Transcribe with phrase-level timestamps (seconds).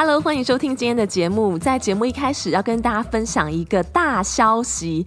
[0.00, 1.58] Hello，欢迎收听今天的节目。
[1.58, 5.04] 在节目一开始，要跟大家分享一个大消息。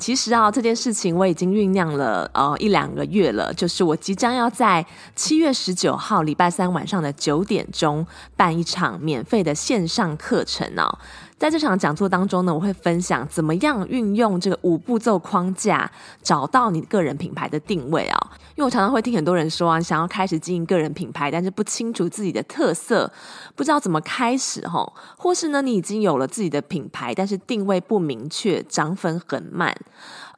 [0.00, 4.84] 其实啊，这件事情我已经酝酿了呃一两个月了，就是我即将要在
[5.14, 8.04] 七月十九号礼拜三晚上的九点钟
[8.36, 10.98] 办一场免费的线上课程呢、哦。
[11.42, 15.90] 在这场讲座当中呢，我会分享怎么样运用这个五步骤框架，
[16.22, 18.30] 找到你个人品牌的定位啊。
[18.54, 23.12] 因为我常常会听很多人说啊，想要开始经营个人品牌，但是不清楚自己的特色，
[23.56, 29.74] 不知道怎么开始哈，或是呢，你已经有了自己的品牌，但是定位不明确，涨粉很慢。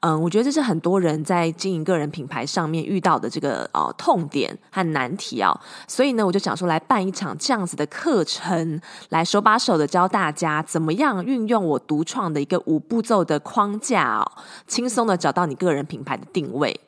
[0.06, 14.32] 嗯，我觉得这是很多人在经营个人品牌上面遇到的这个呃痛点和难题啊，所以呢，我就想说来办一场这样子的课程，来手把手的教大家怎么样运用我独创的一个五步骤的框架哦，
[14.66, 16.78] 轻松的找到你个人品牌的定位。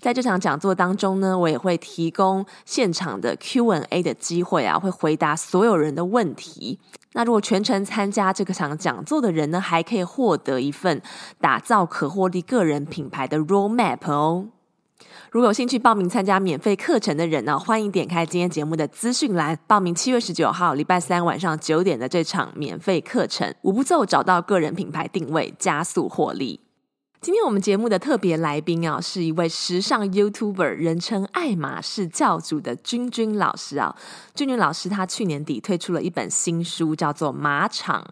[0.00, 6.78] 在这场讲座当中呢，我也会提供现场的 Q&A 的机会啊，会回答所有人的问题。
[7.16, 11.00] 那如果全程参加这个场讲座的人呢，还可以获得一份
[11.40, 14.48] 打造可获利个人品牌的 Roadmap 哦。
[15.30, 26.63] 如果有兴趣报名参加免费课程的人呢，欢迎点开今天节目的资讯栏，报名七月十九号礼拜三晚上九点的这场免费课程，五步骤找到个人品牌定位，加速获利。
[27.24, 33.96] 今天我们节目的特别来宾啊，是一位时尚 YouTuber，人称爱马仕教主的君君老师啊。
[34.34, 38.02] 君君老师他去年底推出了一本新书，叫做《马场》。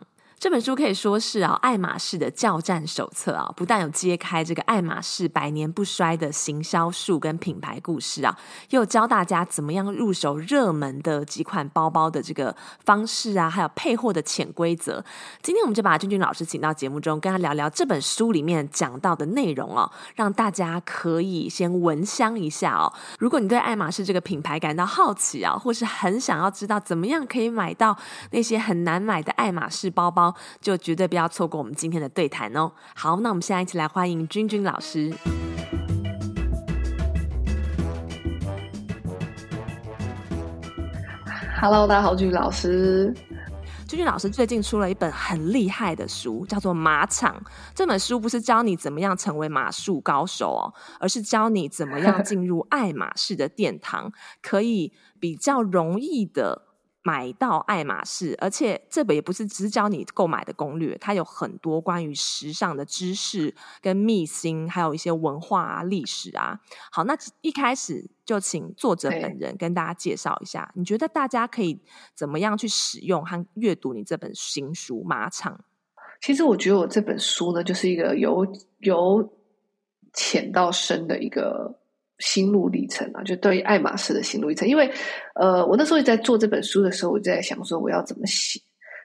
[0.42, 8.36] 这本书可以说是啊，爱马仕的教战手册啊，不但有揭开这个爱马仕百年不衰的行销术跟品牌故事啊，
[8.70, 15.04] 又教大家怎么样入手热门的几款包包的这个方式啊，还有配货的潜规则。
[15.42, 22.92] 今天我们就把君君老师请到节目中，跟他聊聊这本书里面讲到的内容哦，让大家可以先闻香一下哦。
[23.20, 27.96] 如果你对爱马仕这个品牌感到好奇啊，或是很想要知道怎么样可以买到
[28.32, 32.72] 那些很难买的爱马仕包包，就绝对不要错过我们今天的对谈哦！
[32.94, 35.12] 好，那我们现在一起来欢迎君君老师。
[41.60, 43.14] Hello，大家好，君君老师。
[43.86, 47.36] 君君老师最近出了一本很厉害的书，叫做《马场》。
[47.74, 54.10] 这本书不是教你怎么样成为马术高手哦，而是教你怎么样进入爱马仕的殿堂，
[54.40, 56.62] 可以比较容易的。
[57.04, 66.60] 买到爱马仕，而且这本也不是只教你购买的攻略，它有很多关于时尚的知识跟秘辛，还有一些文化啊、历史啊。
[66.90, 71.82] 好，那一开始就请作者本人跟大家介绍一下，你觉得大家可以
[72.14, 75.54] 怎么样去使用和阅读你这本新书《马场》？
[76.20, 78.46] 其实我觉得我这本书呢，就是一个由
[78.78, 79.32] 由
[80.12, 81.81] 浅到深的一个。
[82.22, 84.66] 心路历程啊，就对于爱马仕的心路历程。
[84.68, 84.88] 因为，
[85.34, 88.60] 呃，我那时候在做这本书的时候，我就在想说，我要怎么写？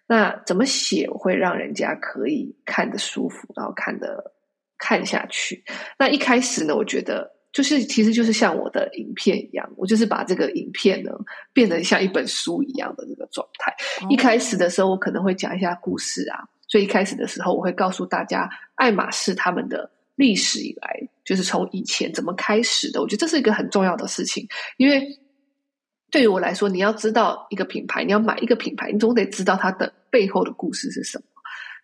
[0.07, 4.31] 那怎么写会让人家可以看得舒服，然后看得
[4.77, 5.63] 看下去？
[5.97, 11.11] 那一开始呢，我觉得就是其实就是像我的影片一样，我就是把这个影片呢
[11.51, 13.73] 变得像一本书一样的这个状态。
[14.05, 14.07] 哦。
[14.09, 19.91] 一开始的时候，我可能会讲一下故事啊，所以一开始的时候，我会告诉大家爱马仕他们的。
[20.17, 22.99] 历史以来，就是从以前怎么开始的？
[22.99, 24.47] 我觉得这是一个很重要的事情，
[24.77, 25.07] 因为
[26.09, 31.25] 对于我来说，你要知道一个品牌，你要买一个品牌，你总得知道它的背后的故事是什么。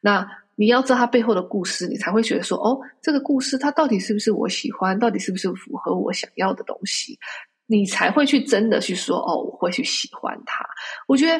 [0.01, 7.19] 那你要知道它背后的故事，你才会觉得说，哦，这个故事它到底是不是我喜欢，到底是不是符合我想要的东西，
[7.67, 10.65] 你才会去真的去说，哦，我会去喜欢它。
[11.07, 11.39] 我觉得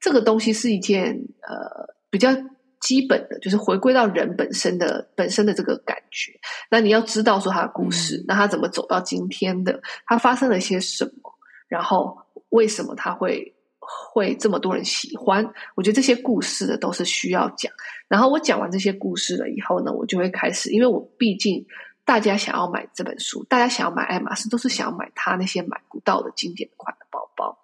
[0.00, 1.12] 这个东西是一件
[1.46, 2.34] 呃比较。
[2.82, 6.32] 基本的就是回归到人本身的本身的这个感觉。
[6.68, 9.80] 那你要知道说他的故事，嗯、那他怎么走到今天的？
[10.04, 11.32] 他发生了些什么？
[11.68, 12.18] 然后
[12.48, 15.48] 为什么他会会这么多人喜欢？
[15.76, 17.72] 我觉得这些故事的都是需要讲。
[18.08, 21.64] 然后我讲完这些故事了以后呢，我就会开始，因为我毕竟
[22.04, 27.56] 大家想要买这本书，大家想要买爱马仕，都是想要买他那些买不到的经典款的包包。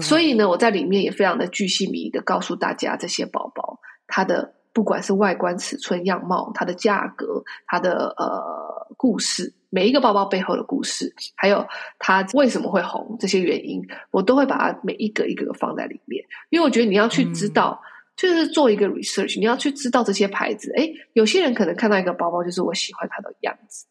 [0.00, 4.54] 所以呢，我在里面也非常的巨细靡遗的告诉大家这些包包它的。
[4.72, 11.66] 不管是外观、尺寸、样貌，它的价格，它的呃故事，每一个包包背后的故事，还有
[11.98, 16.24] 它为什么会红，这些原因，我都会把它每一个一个放在里面。
[16.50, 17.80] 因为我觉得你要去知道
[18.16, 20.72] 就是做一个 research，你要去知道这些牌子。
[20.76, 23.86] 诶，有些人可能看到一个包包，就是我喜欢它的样子，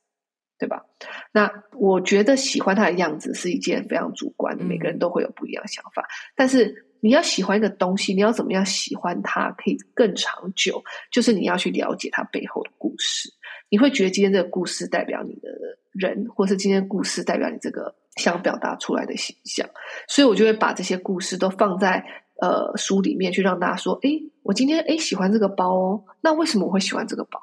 [0.58, 0.86] 对吧？
[1.32, 6.06] 那我觉得喜欢它的样子是一件非常主观的，每个人都会有不一样的想法。
[6.36, 10.84] 但是你要喜欢一个东西，你要怎么样喜欢它可以更长久？
[11.12, 13.32] 就是你要去了解它背后的故事。
[13.70, 15.50] 你会觉得今天这个故事代表你的
[15.92, 19.70] 人，或是今天故事代表你这个想表达出来的形象。
[20.08, 22.04] 所以我就会把这些故事都放在
[22.42, 27.40] 呃书里面，去让大家说：诶，我今天诶喜欢这个包哦，那为什么我会喜欢这个包？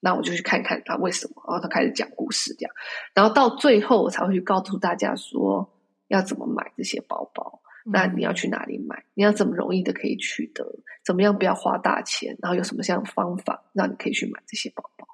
[0.00, 2.74] 那我就去看看他为什么，然后他开始讲故事，这样，
[3.14, 5.66] 然后到最后我才会去告诉大家说
[6.08, 7.60] 要怎么买这些包包。
[7.84, 9.04] 那你要去哪里买？
[9.14, 10.64] 你要怎么容易的可以取得？
[11.04, 12.36] 怎么样不要花大钱？
[12.40, 15.06] 然后有什么样的方法让你可以去买这些包包？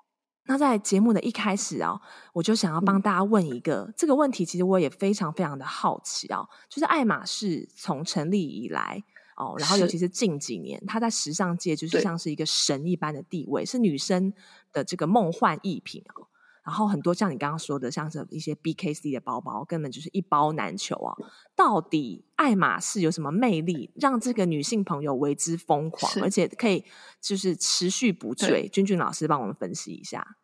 [0.44, 2.00] 那在节目的一开始啊，
[2.32, 9.02] 我就想要帮大家问一个、嗯、这个问题，其实我也非常非常的好奇啊，就是爱马仕从成立以来
[9.36, 14.32] 哦，然后尤其是近几年，它在时尚界就是像是一个神一般的地位，是女生
[14.72, 16.29] 的这个梦幻逸品啊。
[16.62, 21.16] 然后很多像你刚刚说的，像是一些 BKC 的包包，根本就是一包难求啊！
[21.56, 26.84] 到底爱马仕有什么魅力，让这个女性朋友为之疯狂，而且可以
[27.20, 28.68] 就是持续不坠？
[28.68, 30.36] 君君老师帮我们分析一下。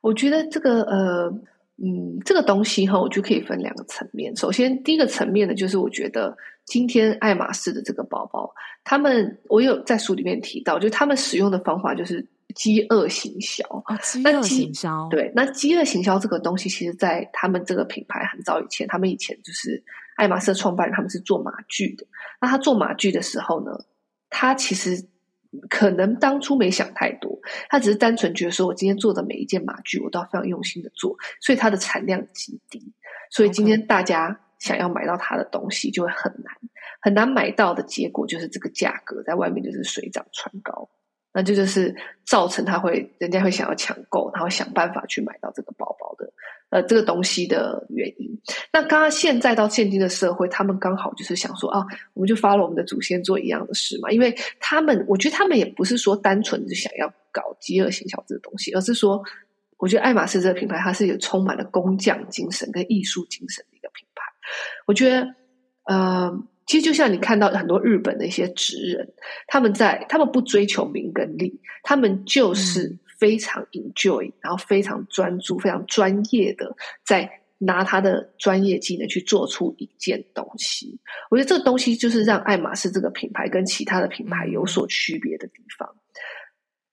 [0.00, 1.28] 我觉得这个呃，
[1.76, 4.34] 嗯，这个东西哈，我觉得可以分两个层面。
[4.36, 8.52] 首先，第一个层面呢，就是我觉得今天爱马仕的这个包包，
[8.82, 12.26] 他们我有在书里面提到，就是他们使用的方法就是。
[12.54, 19.82] 饥饿行销啊，饥饿行销对，那饥饿行销这个东西，其实，在他们这个品牌很早以前，他们以前就是
[20.16, 22.06] 爱马仕创办人，他们是做马具的。
[22.40, 23.72] 那他做马具的时候呢，
[24.30, 25.04] 他其实
[25.68, 27.38] 可能当初没想太多，
[27.68, 32.92] 他只是单纯觉得说，我今天做的每一件马具，我都要非常用心的做，所以它的产量极低。
[33.30, 36.54] 所以今天大家想要买到他的东西，就会很难，
[37.00, 40.88] 很难买到的结果，就是这个价格在外面就是水涨船高。
[41.36, 41.94] 那这就是
[42.24, 46.32] 造成他会，人家会想要抢购，然后想办法去买到这个包包的，
[46.70, 48.40] 呃，这个东西的原因。
[48.72, 51.84] 那刚刚现在到现今的社会，他们刚好就是想说啊，
[52.14, 54.10] 我们就发了我们的祖先做一样的事嘛。
[54.10, 59.22] 因为他们，我觉得他们也不是说单纯的想要搞饥饿行销这个东西，而是说，
[59.76, 64.22] 我觉得爱马仕这个品牌，它是有充满了工匠精神跟艺术精神的一个品牌。
[64.86, 65.34] 我觉得，
[65.84, 66.32] 呃。
[66.66, 69.08] 其实就像你看到很多日本的一些职人，
[69.46, 76.74] 他们在他们不追求名跟利，他们就是非常 enjoy，然后非常专注、非常专业的
[77.04, 81.00] 在拿他的专业技能去做出一件东西。
[81.30, 85.88] 我觉得这个东西就是让爱马仕这个品牌跟其他的品牌有所区别的地方。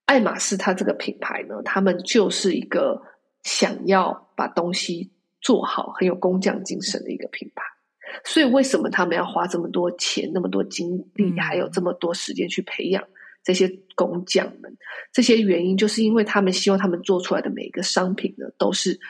[0.06, 3.02] 爱马仕它这个品牌呢，他们就是一个
[3.42, 5.10] 想要把东西
[5.40, 7.64] 做好、很有工匠精神的一个品牌。
[8.22, 13.02] 所以，为什么他们要花这么多钱、那么多精力，还有这么多时间去培养
[13.42, 14.76] 这些工匠们？
[15.12, 19.00] 这些原因，就是因为他们希望他们做出来的每一个商品呢，都是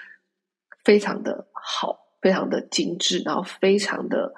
[0.84, 4.32] 非常的好、非常的精致，然后非常的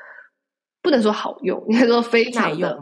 [0.82, 2.78] 不能说好用，应该说非常的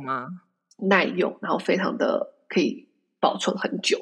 [0.78, 1.36] 耐用？
[1.42, 2.88] 然后非常的可以
[3.20, 4.00] 保存很久。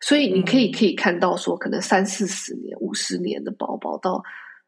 [0.00, 4.22] 所以，你可以可以看到说，可能三四十年、五十年的包包到。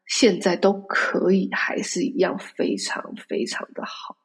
[0.05, 4.17] 现在都可以，还是一样非常非常的好。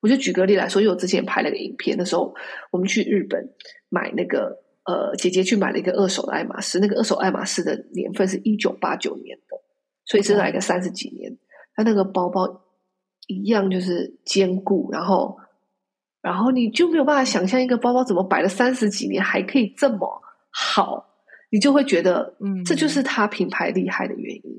[0.00, 2.34] 我就举个例来说，因为我之前拍了个影片那时候，
[2.70, 3.48] 我们去日本
[3.88, 9.56] 买那个呃，姐姐去买了一个二手的爱马仕，那个二手爱马仕的年份是一九八九年的，
[10.04, 11.36] 所以是来个三十几年。
[11.74, 12.62] 它那个包包
[13.26, 15.36] 一样就是坚固，然后
[16.22, 21.04] 然后你就没有办法想象一个包包怎么摆了三十几年还可以这么好，
[21.50, 24.55] 你就会觉得，嗯，这就是它品牌厉害的原因。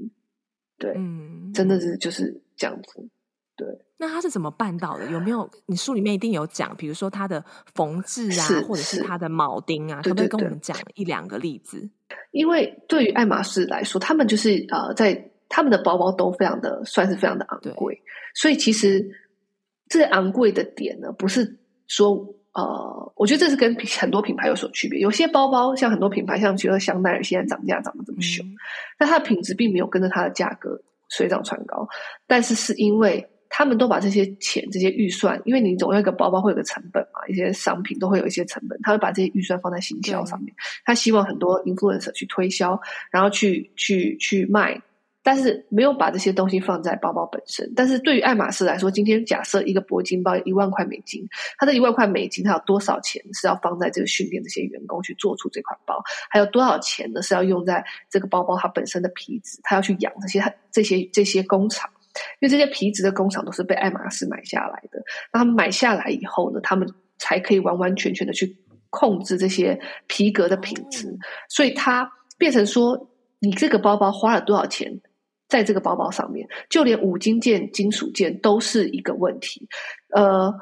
[0.78, 3.08] 对，嗯，真的是就是这样子。
[3.56, 3.68] 对，
[3.98, 5.10] 那他是怎么办到的？
[5.10, 5.50] 有没有？
[5.66, 7.44] 你书里面一定有讲，比如说他的
[7.74, 11.90] 缝制啊，或者是他的铆钉啊，可不可以跟我们讲一两个例子？
[12.32, 18.00] 因为对于爱马仕来说，他们就是呃，在他们的包包都非常的算是非常的昂贵，
[18.36, 19.10] 所以其实
[19.90, 21.58] 这昂贵的点呢，不是
[21.88, 22.34] 说。
[22.58, 25.00] 呃，我觉得这是跟很多品牌有所区别。
[25.00, 28.44] 有些包包像很多品牌，像觉得香奈儿现在涨价涨得这么凶，
[28.98, 31.88] 但它的品质并没有跟着它的价格水涨船高。
[32.26, 40.52] 但是是因为他们都把这些钱、这些预算，因为你总要一个包包会有个成本嘛，一些商品都会有一些成本，他会把这些预算放在行销上面。
[40.84, 44.82] 他希望很多 influencer 去推销，然后去去去卖。
[45.28, 47.70] 但是没有把这些东西放在包包本身。
[47.76, 56.02] 但是对于爱马仕来说，今天假设一个铂金包一万块美金，它这一万块美金，它有多少钱是要放在这个训练这些员工去做出这款包？
[56.30, 57.22] 还有多少钱呢？
[57.22, 60.42] 是要用在这个包包它本身的皮质，它要去养这些
[60.72, 61.90] 这些这些工厂，
[62.40, 65.04] 因为这些皮质的工厂都是被爱马仕买下来的。
[65.34, 68.56] 那他们买下来以后呢，他们才可以完完全全的去
[68.92, 71.14] 控制这些皮革的品质。
[71.50, 75.02] 所以它变成说，你这个包包花了多少钱
[75.48, 79.68] 在这个包包上面，就连五金件、金属件都是一个问题。
[80.10, 80.54] 呃，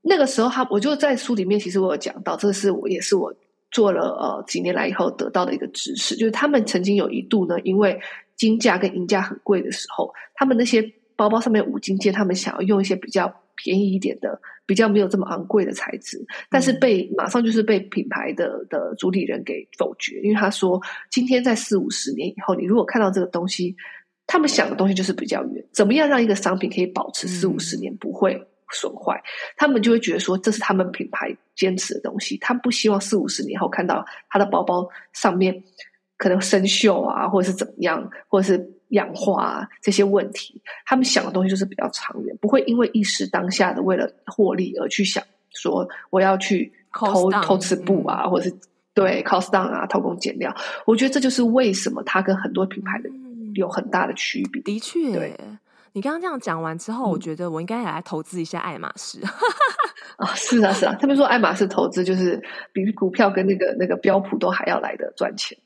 [0.00, 3.34] 那个时候他我就在书里面，其实我有讲到，这是我也是我
[3.70, 8.00] 做了呃几年来以后得到的一个知识，就是他们曾经有一度呢，因为
[8.36, 10.82] 金价跟银价很贵的时候，他们那些
[11.16, 20.80] 包包上面五金件，他们想要用一些比较便宜一点的、比较没有这么昂贵的材质，但是被马上就是被品牌的的主理人给否决，因为他说，
[21.10, 23.74] 今天在四五十年以后，你如果看到这个东西，
[24.28, 29.20] 他们想的东西就是比较远，怎么样让一个商品可以保持四五十年不会损坏，
[29.56, 35.60] 他们就会觉得说，这是他们品牌坚持的东西，他们不希望四五十年后看到他的包包上面。
[36.20, 48.56] 可能生锈啊，或者是怎么样，或者是氧化啊，这些问题，他们想的东西就是比较长远，不会因为一时当下的为了获利而去想说我要去偷偷吃布啊，或者是
[48.92, 50.52] 对 cost down 啊，偷工减料。
[50.86, 53.08] 我觉得这就是为什么他跟很多品牌的
[53.58, 54.62] 有很大的区别。
[54.62, 55.36] 的确，对
[55.92, 59.20] 你刚刚这样讲完之后，我觉得我应该也来投资一下爱马仕。
[60.34, 65.56] 是啊，是啊，他们说爱马仕投资就是比股票跟那个那个标普都还要来的赚钱。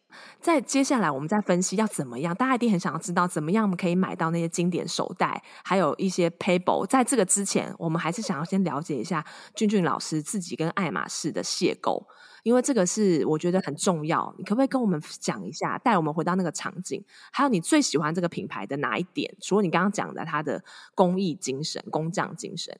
[0.40, 6.86] 在接下来，我们再分析要怎么样，大家一定很想要知道怎么样我们可以买到那些经典手袋，还有一些 pebble。
[6.86, 12.04] 在这个之前，我们还是想要先了解一下俊俊老师自己跟爱马仕的邂逅，
[12.42, 14.34] 因为这个是我觉得很重要。
[14.38, 17.02] 你可不可以跟我们讲一下，带我们回到那个场景？
[17.32, 19.34] 还有你最喜欢这个品牌的哪一点？
[19.40, 20.62] 除了你刚刚讲的它的
[20.94, 22.76] 工艺精神、工匠精神。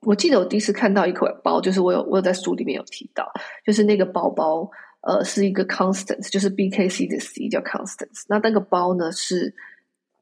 [0.00, 3.30] 我记得我第一次看到一款包，就是我有我有在书里面有提到，
[3.64, 4.68] 就是那个包包，
[5.02, 8.24] 呃，是一个 Constance，就是 BKC 的 C 叫 Constance。
[8.28, 9.54] 那那个包呢，是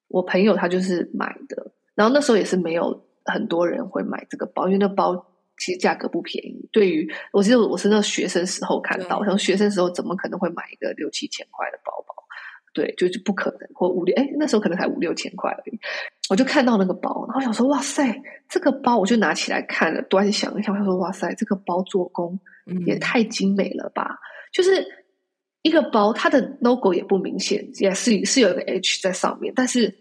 [0.09, 5.25] 我朋友他就是买的，然后那时候也是没有很多人会买这个包，因为那包
[5.61, 6.69] 其实价格不便宜。
[6.73, 12.14] 对于我记得我是那学生时候看到，然后学生时候怎么可能会买一个六七千块的包包？
[12.73, 15.79] 对，就是不可能，或五六，哎，那时候可能才五六千块而已。
[16.29, 22.38] 我就看到那个包，然后想说，哇塞，这个包，我就拿起来看了，端详一下，我说，哇塞，这个包做工
[22.87, 24.05] 也太精美了吧！
[24.05, 24.19] 嗯、
[24.52, 24.87] 就是
[25.62, 29.93] 一个包，它的 logo 也不明显，也是是有一个 H 在上面，但是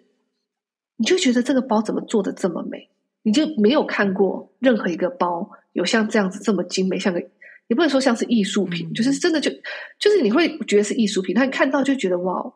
[0.96, 2.88] 你就觉得这个包怎么做的这么美？
[3.24, 7.24] 你就没有看过任何一个包有像这样子这么精美，像个。
[7.68, 9.52] 也不能说像是艺术品，就是真的就
[10.00, 12.52] 就是你会觉得是艺术品，但你看到就觉得哇，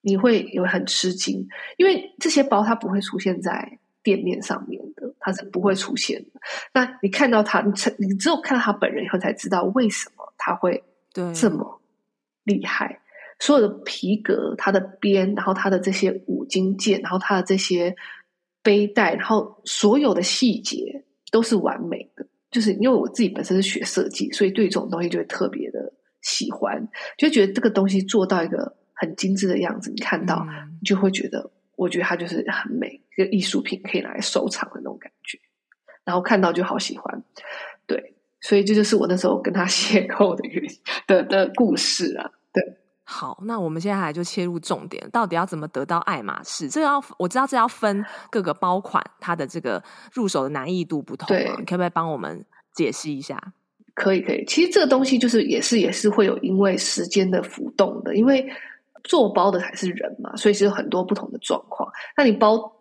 [0.00, 6.40] 你会有很吃惊，因为这些包它不会出现在店面上面的，它是不会出现的。
[6.72, 10.82] 那你看到它，你你只有看到他本人以后才知道为什么他会
[11.34, 11.82] 这么
[12.44, 13.02] 厉害。
[13.40, 17.94] 所有的皮革，它的边，然后它的这些五金件，然后它的这些
[18.62, 22.26] 背带，然后所有的细节都是完美的。
[22.50, 25.78] 就是因为我自己本身是学设计，所以对这种东西就会特别的
[26.20, 26.84] 喜欢，
[27.16, 30.44] 就觉得这个东西做到一个很精致的样子，你看到
[30.80, 35.38] 你就会觉得，我觉得它就是很美，一个艺术品可以拿来收藏的那种感觉，
[36.04, 37.22] 然后看到就好喜欢，
[37.86, 40.70] 对，所以这就是我那时候跟他 邂逅的原因
[41.06, 42.79] 的的故事啊，对。
[43.12, 46.70] 好，那我们接下来就切入重点，到底要怎么得到爱马仕？
[46.70, 51.26] 这个要我知道，这要分各个包款，它的这个入手的难易度不同。
[51.26, 53.52] 对，你可不可以帮我们解析一下？
[53.94, 54.44] 可以，可以。
[54.46, 58.48] 其实这个东西就是也是也是会有因为时间的浮动的，因为
[59.02, 61.90] 做包的才是人嘛，所以是有很多不同的状况。
[62.16, 62.72] 那你包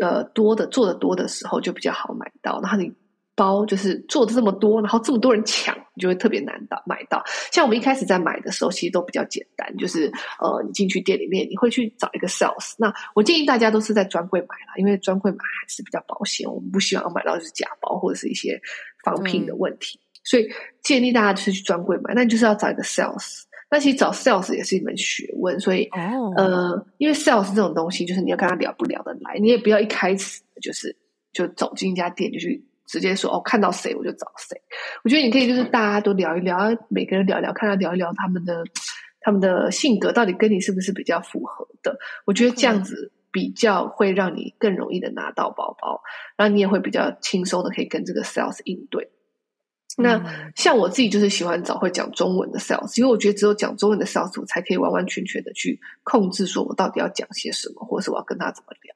[0.00, 2.60] 呃多的做的多的时候，就比较好买到。
[2.62, 2.92] 然后你。
[3.34, 7.22] 包就是做的这么多，然后这么多人抢，你就会特别难到买到。
[7.50, 12.74] 像我们一开始在买的时候，其实都比较简单，就是呃，你进去店里面，你会去找一个 sales。
[12.78, 16.48] 那我建议大家都是在专柜买啦，因为专柜买还是比较保险。
[16.48, 18.60] 我们不希望买到就是假包或者是一些
[19.04, 20.48] 仿品的问题，所以
[20.82, 22.14] 建议大家就是去专柜买。
[22.14, 23.42] 那你就是要找一个 sales。
[23.70, 30.96] 那其实找 sales 也是一门学问，所以哦，呃，因为 sales 这种东西，就是你要跟他聊不聊得来，你也不要一开始就是
[31.32, 32.64] 就走进一家店就去。
[32.86, 34.60] 直接说哦，看到谁我就找谁。
[35.02, 38.64] 我觉得你可以就是大家都聊一聊，每个人聊一聊，看他聊一聊他们的
[39.20, 41.98] 他们的性格到底跟你是不是比较符合的。
[42.24, 46.00] 我觉得这样子比较会让你更容易的拿到包包，
[46.36, 49.10] 然后你也会比较轻松的可以跟这个 sales 应对。
[49.96, 58.94] 那像我自己就是喜欢找会讲中文的 sales，因为我觉得只有讲中文的 sales 我才可以完完全全的去控制，说我到底要讲些什么，或者是我要跟他怎么聊。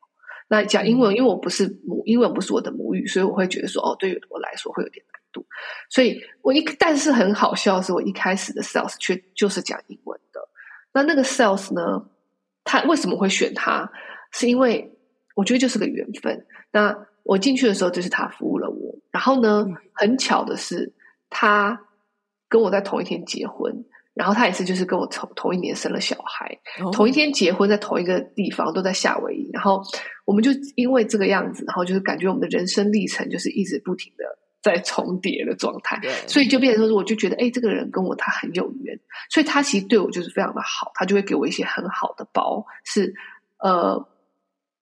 [0.48, 5.46] 那讲英文，因为我不是母英文不是我的母语，所以我会觉得说，哦，对于我来说会有点难度。
[5.90, 10.40] 所以我一但是很好笑的是，我一开始的 sales 却就是讲英文的。
[10.92, 12.02] 那那个 sales 呢，
[12.64, 13.90] 他为什么会选他？
[14.32, 14.90] 是因为
[15.34, 16.46] 我觉得就是个缘分。
[16.72, 20.92] 那我进去的时候就是他服务了我，然后呢，很巧的是，
[21.28, 21.78] 他
[22.48, 23.84] 跟我在同一天结婚。
[24.18, 29.48] 然后他也是，就是跟我同同一年生了小孩，哦、同一天结婚，在同一个地方，都在夏威夷。
[29.52, 29.80] 然后
[30.24, 34.24] 我们就因为这个样子，然后就是感觉我们的人生历程就是一直不停的
[34.60, 38.98] 在重叠的状态，所以就变成说，我就觉得，哎，这个人跟我他很有缘，
[39.30, 43.14] 所以他其实对我就是非常的好，他就会给我一些很好的包，是
[43.60, 44.04] 呃，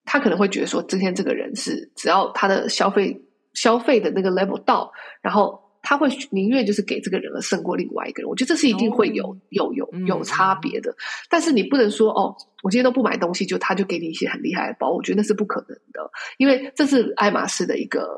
[0.07, 3.21] 他可能会觉得说，今天这个人是只要他的消费
[3.53, 4.91] 消费的那个 level 到，
[5.21, 5.66] 然后。
[5.89, 9.37] 他会宁愿就是给这个人而胜过另外一个人，我觉得这是一定会有、oh.
[9.51, 10.93] 有有有差别的。
[11.31, 18.09] 但是你不能说哦，我今天都不买东西，就他就给你一些很厉害的包，我觉得那是不可能的，因为这是爱马仕的一个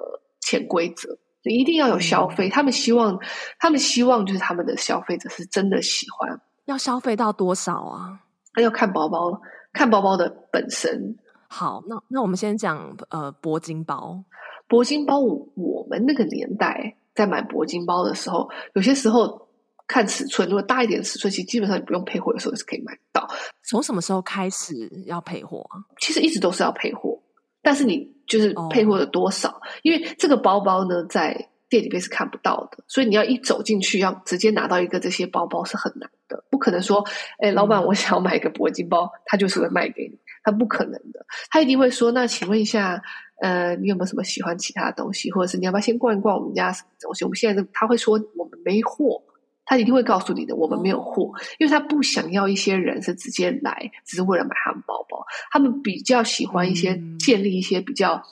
[0.41, 2.49] 潜规则，你一定要有消费。
[2.49, 3.19] 嗯、他们希望，
[3.59, 6.41] 他们希望就是他们的消费者是真的喜欢。
[6.65, 8.19] 要消费到多少啊？
[8.57, 9.39] 那要看包包，
[9.75, 11.19] 看包包的本身。
[11.49, 14.25] 好，那那我们先讲呃铂金包，
[14.71, 16.95] 铂金包我，我们那个年代。
[17.19, 19.49] 在买铂金包的时候，有些时候
[19.89, 23.29] 看尺寸，如果大一点的尺寸，其实基本上你不用配货的时候是可以买到。
[23.69, 24.73] 从什么时候开始
[25.05, 25.83] 要配货啊？
[26.01, 27.21] 其实一直都是要配货，
[27.61, 29.49] 但是你就是配货的多少？
[29.49, 37.05] 哦、因为这个包包呢，在店里面是看不到的，所以你要一走进去，要直接拿到一个这些包包是很难的，不可能说，
[37.41, 43.03] 哎，老板，我想要买一个铂金包，他就是会卖给你，他不可能的，他一定会说，那请问一下。
[43.41, 47.25] 呃，你有没有什么喜欢其他的东西，或者是你要不要先逛一逛我们家什么东西？
[47.25, 49.23] 我们现在他会说我们没货，
[49.65, 58.23] 他一定会告诉你的，我们没有货，因为他不想要一些人是直接来只是为了买他们包包，他们比较喜欢一些建立一些比较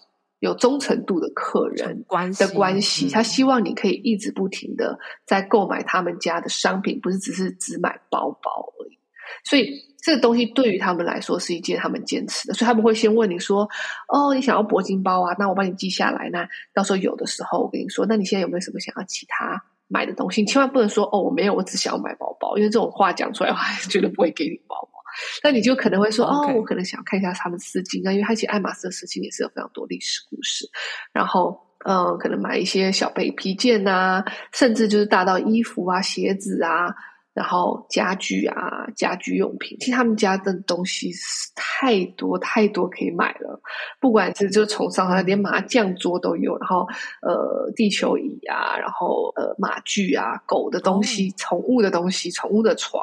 [0.41, 2.05] 有忠诚度的客人
[2.39, 8.99] 的关系，他希望你可以一直不停的在购买他们家的商品，不是只是只买包包而已，
[9.45, 9.85] 所以。
[9.99, 13.69] 这个东西对于他们来说是一件他们坚持的，所以他们会先问你说
[14.07, 15.35] ：“哦，你想要铂金包啊？
[15.37, 16.31] 那我帮你记下来。
[16.31, 20.43] 那到时候有的时候我跟你说，那你现在有没有什么想要其他买的东西？
[20.43, 25.01] 你千万不能说哦，我没有，我只想要买包包，因为这种话讲出来的话，绝对不会给你包包。
[25.43, 30.71] 那你就可能会说.哦，我可能想要看一下他们丝巾啊，因为他其实爱马仕的丝巾也是有非常多历史故事。
[31.13, 36.95] 然后，嗯，可能买一些小背皮件啊，甚至就是大到衣服啊、鞋子啊。”
[37.37, 43.61] 然后家具啊，家居用品，其实他们家的东西是太多太多可以买了，
[44.01, 46.87] 不管是就从上海连麻将桌都有，然后
[47.21, 53.03] 呃地球仪啊，然后呃马具啊，狗的东西，宠物的东西，宠物的床，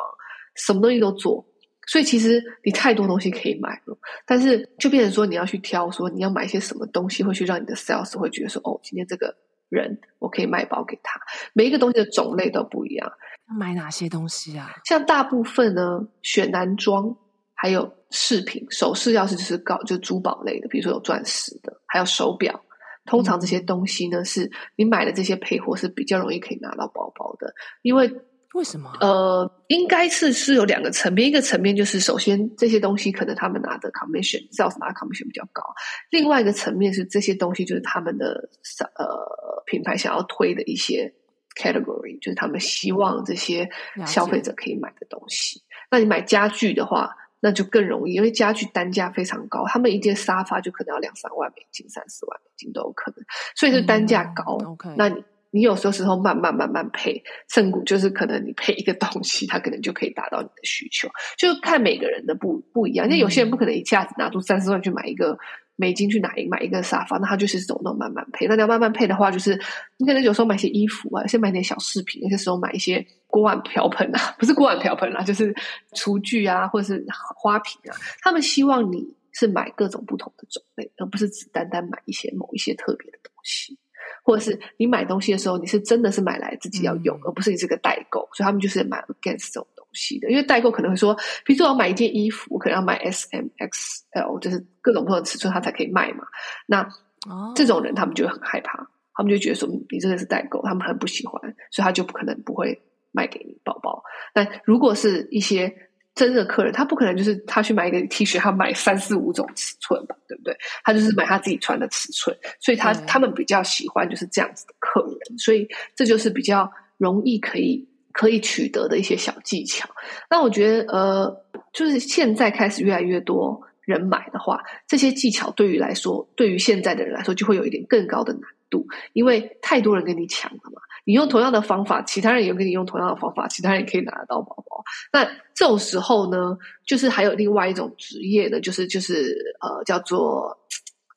[0.56, 1.46] 什么东西都做。
[1.86, 9.36] 所以其实你太多东西可以买了，但是就变成说你要去挑，说你要买一些什么东西会去让你的 sales 会觉得说，哦，今天这个
[9.74, 11.20] 人我可以卖包给他，
[11.54, 13.12] 每一个东西的种类都不一样。
[13.60, 14.72] 买哪些东西啊？
[14.86, 17.16] 像大部分呢，选男装，
[17.54, 22.64] 还有饰品、首饰，要是就是搞就珠宝类的，比如说有钻石的，还有手表。
[23.06, 28.10] 通常这些东西呢，是你买的这些配货是比较容易可以拿到包包的，因为
[28.54, 28.92] 为什么？
[29.02, 35.64] 呃，应该是是有两个层面，一个层面就是首先这些东西可能他们拿的 commission，sales 拿的 commission 比较高，
[36.10, 38.50] 另外一个层面是这些东西就是他们的
[38.98, 41.14] 呃品牌想要推的一些。
[41.56, 43.70] category 就是他们希望这些
[44.08, 45.62] 消费者可以买的东西。
[45.92, 53.24] 那你买家具的话，那就更容易，因为家具单价非常高，他们一件沙发就可能要两三万美金、三四万美金都有可能，
[53.56, 54.58] 所以是单价高。
[54.62, 63.06] 嗯、OK，那你你有时候时候慢慢慢慢配，胜股就是可能你配一个东西，它可能就可以达到你的需求，就看每个人的不不一样。
[63.06, 65.38] 因为有些人不可能一下子拿出三四万去买一个。
[65.76, 68.46] 美金去买一买一个沙发，那他就是走那种慢慢配。
[68.46, 69.60] 那你要慢慢配的话，就是
[69.98, 75.54] 你可能有时候买些衣服啊，先买点小饰品；有些时候买一些锅碗瓢盆啊，不是锅碗瓢盆啊，就是
[75.96, 77.04] 厨具啊，或者是
[77.36, 77.98] 花瓶啊。
[78.22, 83.76] 他们希望你是买各种不同的种类，而不是只单单买一些某一些特别的东西。
[84.24, 88.22] 或者是你买东西的时候，你是真的是买来自己要用，嗯、而不是你这个代购。
[88.34, 91.14] 所以他们就是买 against 这种东西的，因为代购可能会说，
[91.46, 96.24] 比如说我要买一件衣服，我可能要买 S、M、X、L，就是各种不同的尺寸，它才可以卖嘛。
[96.66, 96.82] 那、
[97.30, 102.82] 哦、这种人他们就会很害怕，他们就觉得说你这个是代购，他们很不喜欢，所以他就不可能不会
[103.12, 104.02] 卖给你包包。
[104.34, 105.83] 那如果是一些
[106.16, 110.56] 真的客人，他不可能就是他去买一个 T 恤，他买三四五种尺寸吧，对不对？
[110.84, 119.90] 他就是买他自己穿的尺寸，所以他他们比较喜欢就是这样子的客人，所以这就是比较容易可以可以取得的一些小技巧。
[120.30, 130.80] 那我觉得，呃，就是现在开始越来越多人买的话，这些技巧对于来说，对于现在的人来说，就会有一点更高的难度，因为太多人跟你抢了嘛。
[131.06, 134.84] 你用同样的方法，其他人也跟你用同样的方法，其他人也可以拿得到包包。
[135.12, 140.58] 那这种时候呢，就是还有另外一种职业呢，就是就是呃，叫做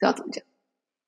[0.01, 0.42] 叫怎么讲，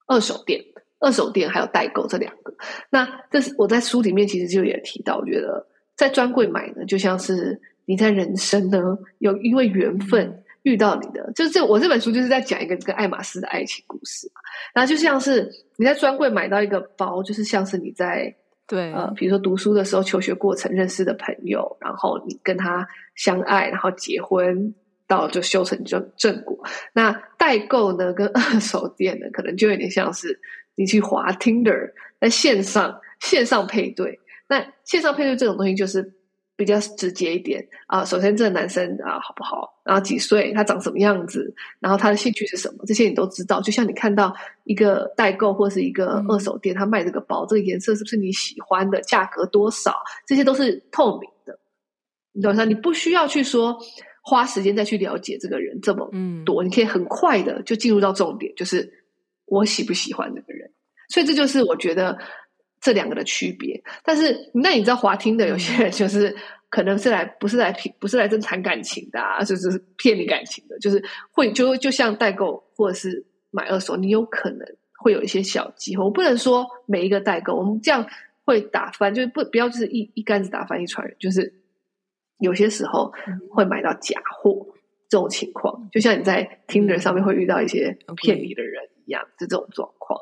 [0.06, 0.64] 二手店。
[1.00, 2.52] 二手店还有代购这两个。
[2.90, 5.64] 那这是我在书里面其实就也提到，我觉得
[5.94, 14.40] 在专柜买呢，就像是你在人生呢有因为缘分遇到你的，就是这我这本书就是在讲一个跟爱马仕的爱情故事嘛。
[14.74, 18.34] 然后就像是你在专柜买到一个包，就是像是你在。
[18.68, 24.74] 对，呃，比如说读书的时候，求学过程认识的朋友，然后你跟他相爱，然后结婚，
[25.06, 26.62] 到就修成正正果。
[26.92, 30.38] 那代购呢，跟二手店呢，可能就有点像是
[30.76, 34.20] 你去滑 Tinder，在线上线上配对。
[34.48, 36.12] 那线上配对这种东西，就是。
[36.58, 39.80] 比较直接一点啊，首先这个男生啊好不好？
[39.84, 40.52] 然后几岁？
[40.52, 41.54] 他长什么样子？
[41.78, 42.84] 然后他的兴趣是什么？
[42.84, 43.60] 这些你都知道。
[43.60, 49.00] 就像你看到一个代购或是一个二手店，他卖这个包，这个颜色是不是你喜欢的？
[49.02, 49.94] 价格多少？
[50.26, 51.56] 这些都是透明的。
[52.32, 52.64] 你懂吗？
[52.64, 53.78] 你不需要去说
[54.20, 56.10] 花时间再去了解这个人这么
[56.44, 58.92] 多，你可以很快的就进入到重点，就是
[59.44, 60.68] 我喜不喜欢这个人。
[61.08, 62.18] 所以这就是我觉得。
[62.80, 66.34] 这两个的区别，但是那你知道滑听的有些人就是
[66.70, 74.66] 可能是来不是来骗不是来真谈感情的，啊，就是骗你感情的，就是会就就像代购或者是买二手，你有可能
[74.98, 76.04] 会有一些小机会。
[76.04, 78.06] 我不能说每一个代购，我们这样
[78.44, 81.52] 会打翻，就是不不要就是一一竿子打翻一船人，就是
[82.38, 83.12] 有些时候
[83.50, 84.66] 会买到假货
[85.08, 90.20] 这种情况，就像你在 Tinder 上面会遇到一些骗你的人一样，就这种状况。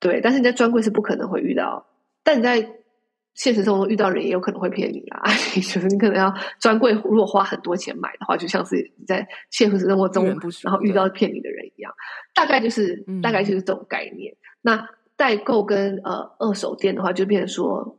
[0.00, 1.86] 对，但是你在专柜是不可能会遇到。
[2.22, 2.66] 但你在
[3.34, 5.22] 现实生活中遇到人也有可能会骗你啦，
[5.54, 10.26] 就是你可能要专柜，如果花很多钱买的话，就像是你在现实生活中
[10.62, 11.92] 然后遇到骗你的人一样，
[12.34, 14.34] 大概就是、嗯、大概就是这种概念。
[14.60, 17.98] 那代购跟呃二手店的话，就变成说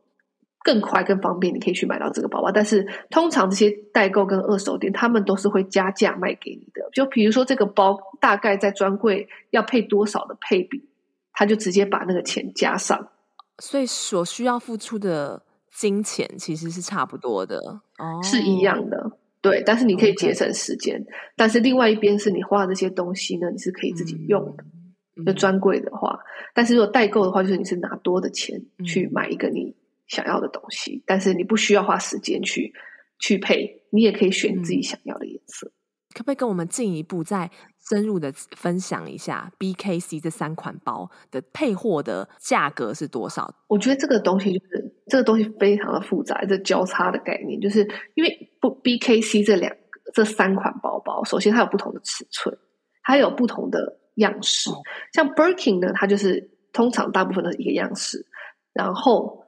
[0.64, 2.52] 更快更方便，你可以去买到这个包包。
[2.52, 6.88] 但是通常这些代购跟二手店，他们都是会加价卖给你的。
[6.94, 10.88] 就比如说这个包大概在专柜要配多少的配比，
[11.34, 13.10] 他就直接把那个钱加上。
[13.60, 15.44] 所以所需要付出的
[15.76, 17.58] 金钱其实是差不多的
[17.98, 19.12] 哦，是一样的，
[19.42, 19.62] 对。
[19.66, 21.08] 但是你可以节省时间，Okay.
[21.36, 24.63] 但是另外一边是你花这些东西呢，你是可以自己用的。
[25.16, 29.76] 嗯、就专柜的话，嗯、但是如果代购的话，就是你是拿多的钱去买一个你
[30.08, 32.74] 想要的东西，嗯、但是你不需要花时间去
[33.20, 35.68] 去配，你也可以选自己想要的颜色。
[35.68, 35.83] 嗯
[36.13, 37.49] 可不可以跟我们进一步再
[37.89, 43.54] 深入的分享一下 BKC 这三款包的配货的价格是多少？
[43.67, 52.58] 我觉得这个东西就是这个东西非常的复杂，这交叉的概念，就是因为不 BKC 这两个这三款包包，首先它有不同的尺寸，
[53.04, 54.69] 它有不同的样式。
[54.69, 54.82] 哦、
[55.13, 58.26] 像 Birkin 呢，它就是通常大部分都是一个样式，
[58.73, 59.43] 然后。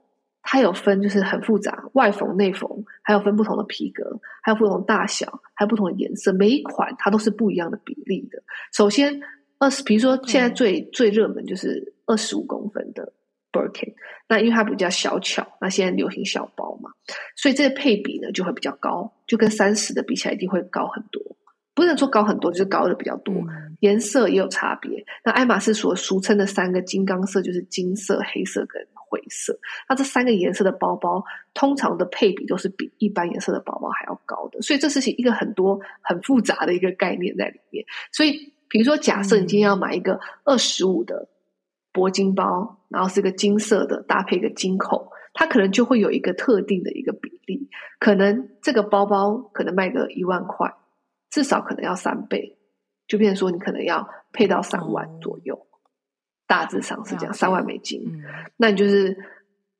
[0.47, 2.69] 它有分，就是很复杂，外缝、内缝，
[3.01, 6.31] 还有分不同的皮革，还有不同大小，还有不同的颜色。
[6.33, 8.41] 每一款它都是不一样的比例的。
[8.71, 9.19] 首先，
[9.57, 13.11] 二十，比如说现在最、嗯、最热门就是二十五公分的
[13.51, 13.95] Birkin，
[14.29, 16.91] 那因为它比较小巧，那现在流行小包嘛，
[17.35, 21.19] 所以这个配比呢就会比较高，就跟三十的比起来一定会高很多。
[21.73, 25.03] 不能说高很多，就是高的比较多，嗯、颜色也有差别。
[25.23, 28.81] 那爱马仕所俗称的三个金刚色，就是金色、黑色跟。
[29.07, 37.85] 灰色，那这三个颜色的包包通常的配比都是比一般颜色的包包还要高的，所以这是一个很多很复杂的一个概念在里面。
[38.11, 41.27] 所以，比如说，假设你今天要买一个二十五的
[41.93, 50.73] 铂金包，然后是个金色的，搭配一个金扣，它可能就会有一个特定的一个比例，可能这个包包可能卖个一万块，
[51.29, 52.57] 至少可能要三倍，
[53.07, 55.67] 就变成说你可能要配到三万左右。
[56.47, 58.21] 大致上是这样，三万美金，嗯、
[58.55, 59.17] 那你就是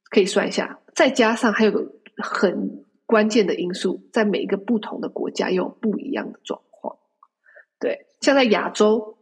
[0.09, 6.97] 可以算一下，再加上还有个很关键的因素，在每一个不同的国家又有不一样的状况。
[7.79, 9.17] 对，像在亚洲，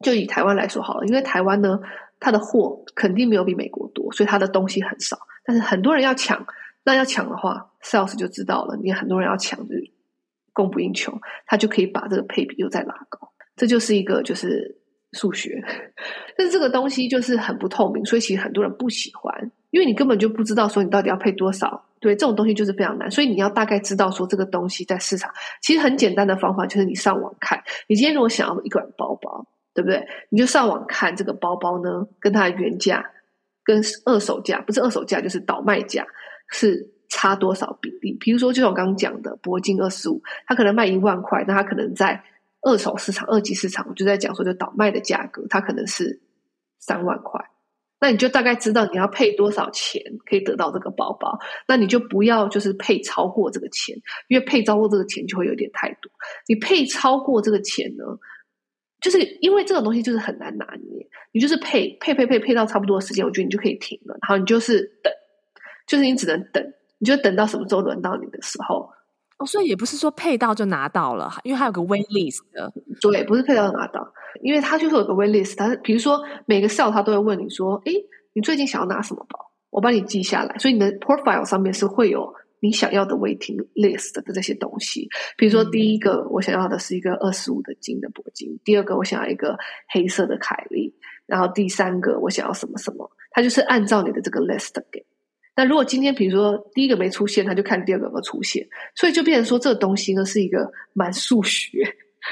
[0.00, 1.80] 就以台湾来说好了，因为台湾呢，
[2.20, 5.18] 它的货肯定没有比美国多，所以它的东西很少。
[5.44, 6.46] 但是很多人要抢，
[6.84, 9.90] 那要抢的话，sales 就知道了，你很多人要抢，就是
[10.52, 13.32] 供不应求，他就可以把这个配比又再拉高。
[13.56, 14.82] 这就是一个就是。
[15.16, 15.60] 数学，
[16.36, 21.82] 但是这个东西就是很不透明，所以其实很多人不喜欢，因为你根本就不知道说你到底要配多少。
[21.98, 27.58] 对，这种东西就是非常难，所以你要大概知道说这个东西在市场，其实很简单的方法就是你上网看。
[27.88, 30.06] 你今天如果想要一款包包，对不对？
[30.28, 33.02] 你就上网看这个包包呢，跟它的原价
[33.64, 36.06] 跟二手价，不是二手价就是倒卖价
[36.50, 38.14] 是差多少比例？
[38.20, 42.22] 比如说，就像我刚刚讲的铂金二十五，它可能卖一万块，那它可能在。
[42.62, 46.20] 二手市场、二级市场，我就在讲说，就倒卖的价格，它可能是
[46.78, 47.40] 三万块，
[48.00, 51.38] 那你就大概知道你要配多少钱可以得到这个包包，
[51.68, 53.96] 那你就不要就是配超过这个钱，
[54.28, 56.10] 因为配超过这个钱就会有点太多。
[56.48, 58.04] 你配超过这个钱呢，
[59.00, 65.12] 就是因为这种东西就是很难拿捏，你就是配配配配配到差不多的时间，我觉得你就可以停了，然后你就是等，
[65.86, 68.90] 就是你只能等，你就等到什么时候轮到你的时候。
[69.38, 72.72] 哦，所以也不是说配到就拿到了，因为它有个 wait list 的。
[73.02, 74.10] 对，不是配到就拿到，
[74.42, 75.56] 因为它就是有个 wait list。
[75.56, 77.92] 它比如说每个 sale 它都会问你说：“诶，
[78.32, 79.38] 你最近想要拿什么包？
[79.70, 85.06] 我帮你记下来。”所以你的 profile 上面是会有你想要的 waiting list 的这些东西。
[85.36, 89.58] 比如说第一个我想要的是一个二十五的金的铂金，第二个我想要一个
[89.90, 90.94] 黑色的凯利，
[91.26, 95.04] 然后第三个我想要什么什么，它就是按照你的这个 list 给。
[95.56, 101.78] 那如果今天比如说第一个没出现，他就看第二个有没有出现，所以就变成说这个东西呢是一个蛮数学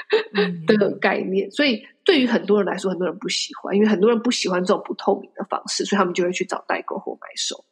[0.68, 1.50] 的概念。
[1.50, 7.64] 所以对于很多人来说，很多人不喜欢，因为很多人不喜欢这种不透明的方式，所以他们就会去找代购或买手，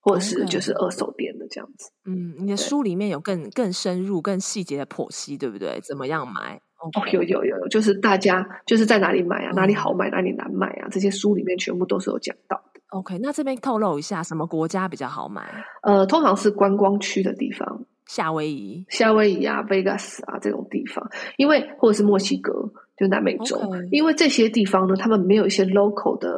[0.00, 1.90] 或者是就是二手店的这样子。
[2.06, 5.78] 嗯，你的书里面有更更深入、更细节的剖析，对不对？
[5.82, 7.00] 怎么样买？Okay.
[7.00, 9.52] 哦，有有有有，就是大家就是在哪里买啊？
[9.54, 10.88] 哪里好买，哪里难买啊？
[10.90, 12.62] 这些书里面全部都是有讲到。
[12.90, 15.42] OK，那这边透露一下，什么国家比较好买？
[15.82, 22.52] 呃，通常是观光区的地方，夏威夷、夏威夷啊、Vegas 啊这种地方，因为或者是墨西哥，
[22.96, 23.88] 就南美洲，Okay.
[23.90, 26.30] 因为这些地方呢，他们没有一些 local 的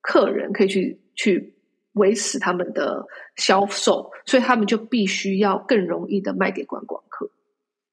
[0.00, 1.54] 客人可以去去
[1.92, 7.30] 维持他们的销售，所以他们就必须要更容易的卖给观光客。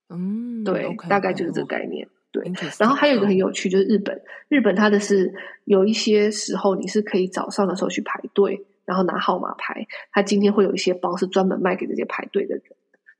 [0.09, 2.07] 嗯，对，okay, 大概就是这个概念。
[2.07, 2.09] Okay.
[2.33, 4.19] 对，然后还有一个很有趣，就是日本。
[4.49, 5.31] 日本它的是
[5.65, 9.85] 有一些时候你是可以早上的时候去排队，然后拿号码牌。
[10.11, 12.63] 它今天会有一些包是专门卖给这些排队的人，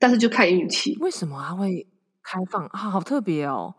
[0.00, 0.98] 但是就看运气。
[1.00, 1.86] 为什么它会
[2.24, 2.76] 开放啊？
[2.76, 3.72] 好特别哦！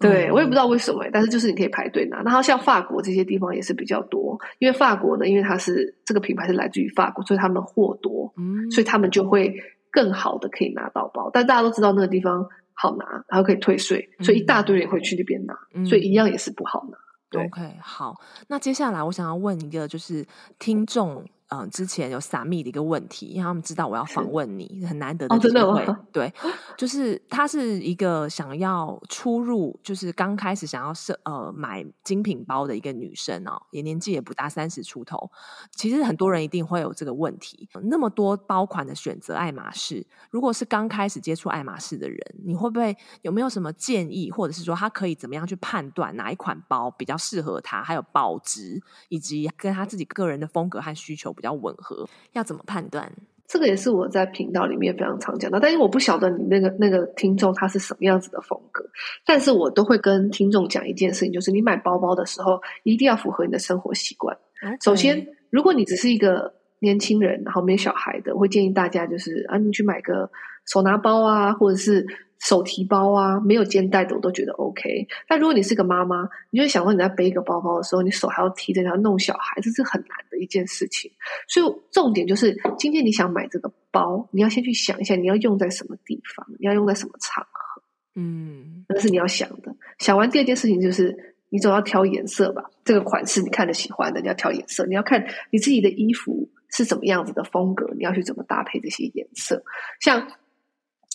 [0.00, 2.22] 对，我也不知道为什么，但是就是你可以排队拿。
[2.22, 9.54] 然后像法国这些地方也是比较多，因为法国呢，因为它是这个品牌是来自于法国，所以他们货多，嗯，所以他们就会
[9.90, 11.28] 更好的可以拿到包。
[11.30, 12.48] 但大家都知道那个地方。
[12.80, 16.96] 好拿，然后可以退税，所以一大堆人会去那边拿，嗯、所以一样也是不好拿。
[17.30, 18.14] 对，OK，好，
[18.46, 20.24] 那接下来我想要问一个，就是
[20.58, 21.24] 听众。
[21.48, 25.86] 嗯，之前有 submit 的一个问题，因为他们知道我要访问你，很难得的机会。
[26.12, 26.32] 对，
[26.76, 35.30] 就是他是一个想要出入，就是刚开始想要设呃买精品包的一个女生哦，也年纪也不大，三十出头。
[35.70, 40.06] 其实很多人一定会有这个问题，那么多包款的选择，爱马仕。
[40.30, 53.10] 如果是刚开始接触爱马仕的人，你会不会有没有什么建议，或者是说他可以怎么样去判断哪一款包比较适合他，还有保值，以及跟他自己个人的风格和需求比较吻合，要怎么判断？
[53.46, 58.84] 这个也是我在频道里面非常常讲的，但是我不晓得你那个那个听众他是什么样子的风格，
[59.24, 64.36] 但是我都会跟听众讲一件事情，就是你买包包的时候一定要符合你的生活习惯。
[64.82, 70.30] 首先，如果你只是一个年轻人，然后没有小孩的，我会建议大家就是啊，你去买个
[70.66, 72.06] 手拿包啊，或者是。
[72.40, 75.06] 手提包啊，没有肩带的我都觉得 OK。
[75.26, 81.10] 但如果你是个妈妈，你就会想说你在背一个包包的时候，你手还要提着，要弄小孩，这是很难的一件事情。
[81.48, 87.82] 所以重点就是，今天你想买这个包，你要先去想一下，你要用在什么地方，你要用在什么场合。
[88.14, 89.74] 嗯，那是你要想的。
[89.98, 92.62] 想完第二件事情就是，你总要挑颜色吧。
[92.84, 94.86] 这个款式你看着喜欢的，你要挑颜色。
[94.86, 99.62] 你要看你自己的衣服是怎么样子的风格，你要去怎么搭配这些颜色，
[100.00, 100.24] 像。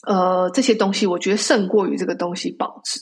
[0.06, 3.00] 呃，这些东西我觉得胜过于这个东西保值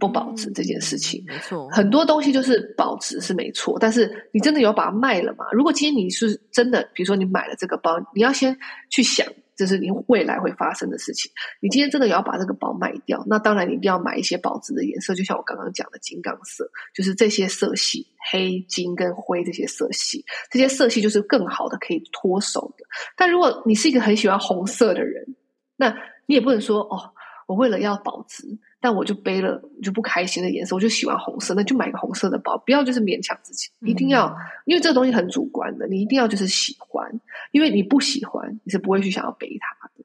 [0.00, 1.22] 不保值这件事情。
[1.26, 5.44] 没错，很多东西就是保值是没错，但是你真的有把它卖了吗？
[5.52, 8.56] 如果今天你是真的，比如说你买了这个包，你要先
[8.90, 11.30] 去想，这是你未来会发生的事情。
[11.60, 22.84] 你今天真的要把这个包卖掉，那当然你一定要买一些保值的颜色，就像我刚刚讲的金刚色，就是这些色系，黑金跟灰这些色系，这些色系就是更好的可以脱手的。
[23.16, 25.36] 但如果你是一个很喜欢红色的人，
[25.76, 25.94] 那
[26.26, 27.12] 你也不能说哦，
[27.46, 28.46] 我为了要保值，
[28.80, 34.34] 但我就背了就不开心的颜色，我就喜欢红色，那就买个红色的包，不要就是勉强自己，一定要，
[34.64, 37.20] 因为这个东西很主观的，你一定要就是喜欢，
[37.52, 40.04] 因为你不喜欢，你是不会去想要背它的。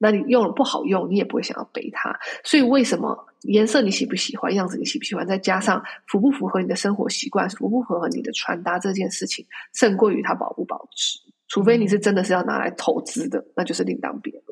[0.00, 2.16] 那你用了不好用，你也不会想要背它。
[2.44, 11.18] 所以为什么颜色你喜不喜欢，样子你喜不喜欢，再加上符不符合你的生活习惯，符不符合你的穿搭这件事情，胜过于它保不保值。
[11.48, 14.47] 除非你是真的是要拿来投资的，那就是另当别论。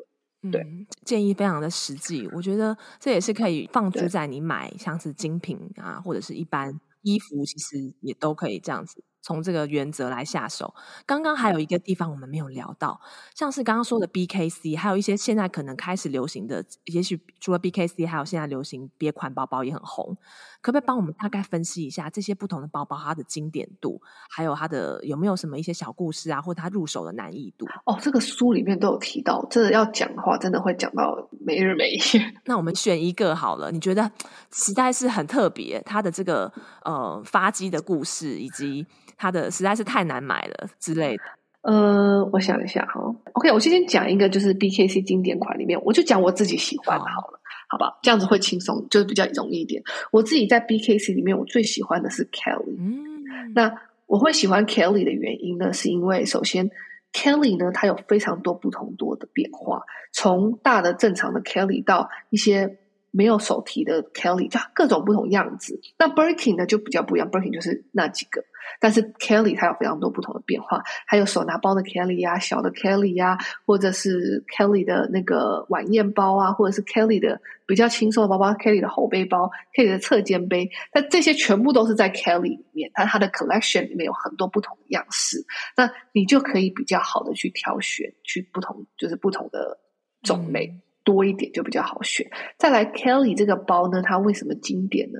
[0.51, 4.07] 对、嗯，建议非常的实际，我觉得这也是可以放诸。
[4.07, 10.73] 在你买像是精品啊，或者是一般衣服，其实也都可以这样子从这个原则来下手。
[11.05, 12.99] 刚刚还有一个地方我们没有聊到，
[13.35, 20.17] 像是刚刚说的 BKC，还有一些现在可能开始流行的，也许除了 BKC，还有现在流行别款包包也很红。
[20.59, 27.65] 可不可以帮我们大概分析一下这些不同的包包它的经典度，还有它的有没有什么一些小故事啊，或者它入手的难易度？
[27.85, 32.33] 哦，这个书里面都有提到，这要讲的话，真的会讲到没日没夜。
[32.45, 34.11] 那我们选一个好了，你觉得
[34.51, 36.51] 实在是很特别，它的这个
[36.83, 38.85] 呃发迹的故事以及。
[39.17, 41.23] 它的实在是太难买了之类的。
[41.61, 43.01] 呃，我想一下哈。
[43.33, 47.99] OK，我先先讲一个，就是 BKC 经典款里面，我就讲我自己喜欢的好了，好，好吧？
[48.01, 49.83] 这样子会轻松，就是比较容易一点。
[50.11, 52.77] 我自己在 BKC 里面，我最喜欢的是 Kelly。
[52.77, 53.73] 嗯，那
[54.05, 56.69] 我会喜欢 Kelly 的原因呢，是因为首先
[57.11, 59.81] Kelly 呢，它有非常多不同多的变化，
[60.13, 62.77] 从大的正常的 Kelly 到一些。
[63.11, 65.79] 没有手提的 Kelly，就各种不同样子。
[65.97, 68.43] 那 Birkin 呢就比较不一样，Birkin 就是那几个，
[68.79, 83.87] 但是 Kelly 它有非常多不同的变化，还有手拿包的 Kelly 呀、啊，小的 Kelly 呀、啊，或者是 Kelly 的那个晚宴包啊，或者是 Kelly 的比较轻松的包包，Kelly 的后背包，Kelly 的侧肩背，那这些全部都是在 Kelly 里面，但它的 collection
[83.87, 85.43] 里面有很多不同的样式，
[85.75, 89.79] 那你就可以比较好的去挑选，去不同就是不同的
[90.21, 90.71] 种类。
[91.07, 92.29] 多一点就比较好选。
[92.57, 95.19] 再来，Kelly 这个包呢，它为什么经典呢？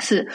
[0.00, 0.28] 是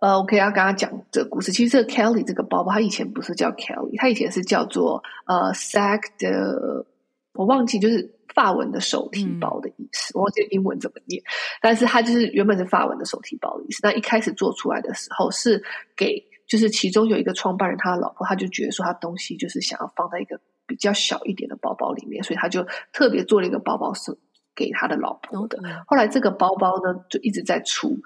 [0.00, 1.50] 呃，我可以要跟他讲这个故事。
[1.50, 6.86] 其实这个 Kelly 这个包包，它以前不是叫 Kelly，它以前是叫做呃 Sac 的，
[7.32, 11.20] 我忘记就是法文的手提包的意思，嗯、我忘记英文怎么念。
[11.60, 13.80] 但是它就是原本是法文的手提包的意思。
[13.82, 15.60] 那一开始做出来的时候，是
[15.96, 20.40] 给就是其中有一个创办人，他的老婆，他就觉得说他东西就是想要放在一个。
[20.66, 24.16] 比较小一点的包包里面，所以他就特别做了一个包包是
[24.54, 25.58] 给他的老婆的。
[25.86, 27.98] 后来这个包包呢就一直在出，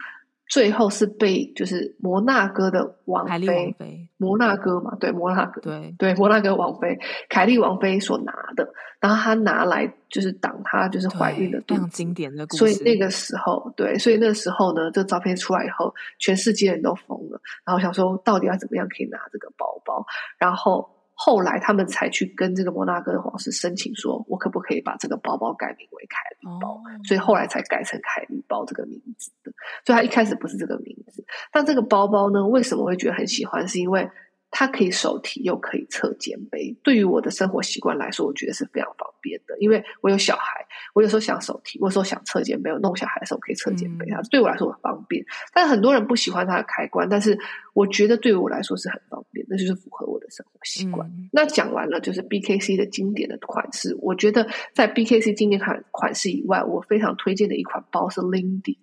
[0.48, 3.76] 最后是被就是摩纳哥的王妃，
[4.16, 5.94] 摩纳哥嘛，对，摩纳哥，对。
[5.98, 8.66] 对，摩纳哥王妃凯利王妃所拿的，
[8.98, 12.58] 然后他拿来就是挡她就是怀孕的，非常经典的故事。
[12.58, 20.04] 所以那个时候，对，所以那个时候呢，这个照片出来以后，全世界人都疯了，然后想说到底要怎么样可以拿这个包包，
[20.38, 20.88] 然后。
[21.20, 29.52] 后来他们才去跟这个摩纳哥的皇室申请，说我可不可以把这个包包改名为凯利包，所以后来才改成凯利包这个名字的。
[29.84, 31.24] 所以他一开始不是这个名字。
[31.50, 33.66] 但这个包包呢，为什么会觉得很喜欢？
[33.66, 34.08] 是因为
[34.50, 36.74] 它可以手提又可以侧肩背。
[36.82, 39.58] 对于我的生活习惯来说，我觉得是非常方便的。
[39.58, 45.22] 因为我有小孩，我有时候想手提，我有时候想侧肩背，我弄小孩的时候可以侧肩背它，对我来说很方便。
[45.52, 47.38] 但是很多人不喜欢它的开关，但是
[47.74, 51.08] 我觉得对于我来说是很方便，那就是符合生活习惯。
[51.08, 58.78] 嗯、那讲完了就是 BKC 的经典的款式，我觉得在 BKC 经典款款式以外，我非常推荐的一款包是 Lindy。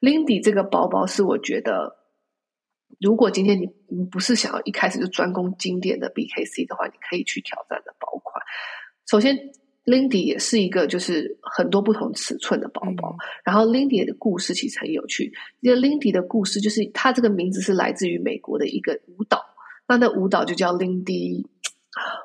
[0.00, 1.98] Lindy 这个包包是我觉得。
[3.00, 8.40] 如果今天你你不是想要一开始就专攻经典的 BKC 的话，你可以去挑战的包款。
[9.10, 9.36] 首先
[9.86, 13.16] ，Lindy 也是一个就是很多不同尺寸的包包。
[13.18, 15.32] 嗯、然后，Lindy 的故事其实很有趣。
[15.60, 19.42] 因为 Lindy 的故事就是它这个名字是来自于美国的一个舞蹈，
[19.86, 21.44] 那那舞蹈就叫 Lindy，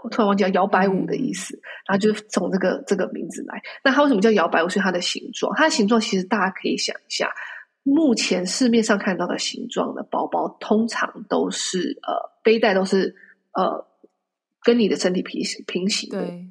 [0.04, 1.56] 我突然忘记了摇摆舞的意思。
[1.56, 3.62] 嗯、然后就从这个这个名字来。
[3.84, 4.70] 那它为什么叫摇摆舞？
[4.70, 5.54] 是它的形状。
[5.56, 7.30] 它的形状其实大家可以想一下。
[7.84, 13.15] 目前市面上看到的形状的包包，通常都是呃背带都是
[13.54, 13.88] 呃
[14.62, 16.48] 跟你的身体平行平行的，对。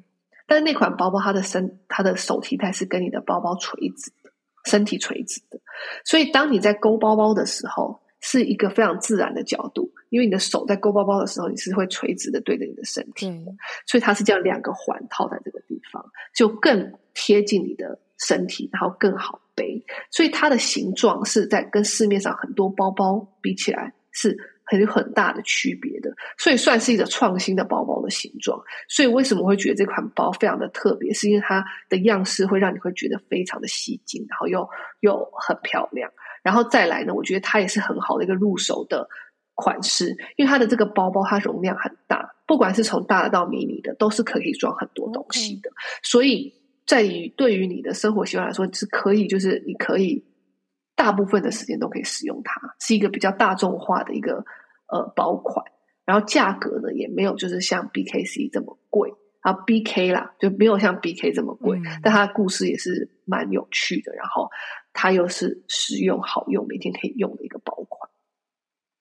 [0.47, 4.31] 但是那款包包它的身它的手提袋是跟你的包包垂直的，
[4.65, 5.59] 身体垂直的。
[6.03, 13.51] 所以当你在勾包包的时候，是一个非常自然的角度，因为你的手在勾包包的时候，你是会垂直的对着你的身体的，
[13.85, 16.03] 所以它是这样两个环套在这个地方，
[16.35, 19.41] 就更贴近你的身体，然后更好。
[19.57, 28.61] 背，所以它的形状是在跟市面上很多包包比起来是很有很大的区别的，所以算是一个创新的包包的形状。
[28.87, 31.11] 所以为什么会觉得这款包非常的特别？
[31.11, 36.07] 是因为它的样式会让你会觉得非常的吸睛，然后又又很漂亮。
[36.43, 39.09] 然后再来呢，我觉得它也是很好的一个入手的
[39.57, 45.69] 款式，因为它的这个包包它容量很大，不管是从大的到迷你的，都是可以装很多东西的，
[46.01, 46.53] 所以。
[46.87, 50.23] 在于对于你的生活习惯来说，是可以，就是你可以
[50.95, 54.45] 大部分的时间都可以使用它，是一个比较大众化的一个
[54.87, 55.65] 呃包款，
[56.05, 64.49] 然后价格呢也没有就是像 BKC 这么贵啊，BK 啦就没有像 BK 这么贵，嗯、但它的故事也是蛮有趣的，然后
[64.93, 68.06] 它又是实用好用，每天可以用的一个包款。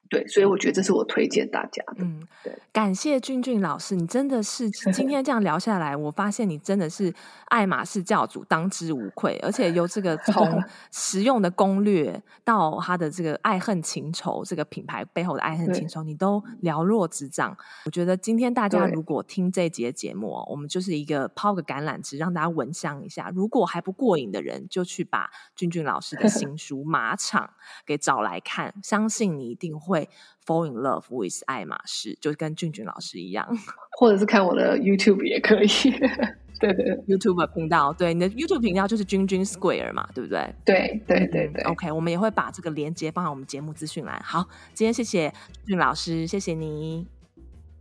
[0.09, 1.97] 对，所以我觉得这是我推荐大家的。
[1.99, 7.13] 嗯，对，感谢俊俊老师，你真的是今天这样聊下来，我发现你真的是
[7.47, 9.39] 爱马仕教主，当之无愧。
[9.43, 17.57] 而且由这个 从实用的攻略到他的这个爱恨情仇，这个品牌背后的爱恨情仇，你都了若指掌。
[17.85, 23.31] 我觉得今天大家如果听这一集的节目，我们就是一个抛个橄榄枝，让大家闻香一下。
[23.35, 27.45] 如果还不过瘾的人，就去把俊俊老师的新书《马场》
[27.85, 30.06] 给找来看，相信你一定会。
[30.07, 30.09] 会
[30.47, 33.47] fall in love with 爱马仕，就跟俊俊老师一样，
[33.99, 35.69] 或者是看我的 YouTube 也可以。
[36.59, 40.55] 对对，YouTube 频道，对你的 YouTube 频道就是君君 Square 嘛，对不对？
[40.65, 41.63] 对对对对。
[41.65, 44.19] OK，我们也会把这个连接放在我们节目资讯栏。
[44.25, 45.29] 好，今天谢谢
[45.67, 47.16] 俊俊老师，谢谢你。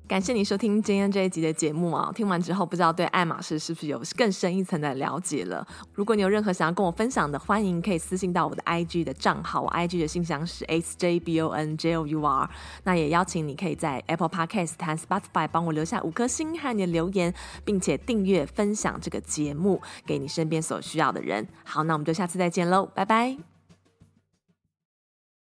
[0.07, 2.11] 感谢你收听今天这一集的节目啊！
[2.13, 5.67] 听完之后，不知道对爱马仕是不是有更深一层的了解了？
[5.93, 12.47] 如果你有任何想要跟我分享的，欢迎可以私信到我的 IG 的账号，我 IG 的信箱是 sjbonjour。
[12.83, 17.33] 那也邀请你可以在 Apple Podcast 和 Spotify 帮我留下五颗星和你的留言，
[17.63, 21.47] 并且订阅分享这个节目给你身边所需要的人。
[21.63, 23.54] 好，那我们就下次再见喽，拜拜。